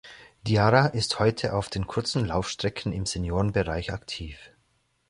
[0.47, 4.35] Diarra ist heute auf den kurzen Laufstrecken im Seniorenbereich aktiv.